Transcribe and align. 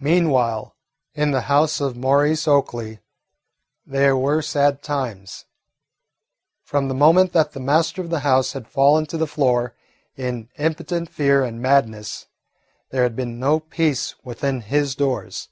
Meanwhile 0.00 0.76
in 1.14 1.30
the 1.30 1.40
house 1.48 1.80
of 1.80 1.96
Maurice 1.96 2.46
Oakley 2.46 3.00
there 3.86 4.14
were 4.14 4.42
sad 4.42 4.82
times. 4.82 5.46
From 6.62 6.88
the 6.88 6.94
moment 6.94 7.32
that 7.32 7.52
the 7.52 7.58
master 7.60 8.02
of 8.02 8.10
the 8.10 8.20
house 8.20 8.52
had 8.52 8.68
fallen 8.68 9.06
to 9.06 9.16
the 9.16 9.26
floor 9.26 9.72
in 10.14 10.50
impotent 10.58 11.08
fear 11.08 11.42
and 11.42 11.62
madness 11.62 12.26
there 12.90 13.04
had 13.04 13.16
been 13.16 13.40
no 13.40 13.60
peace 13.60 14.14
within 14.24 14.60
his 14.60 14.94
doors. 14.94 15.48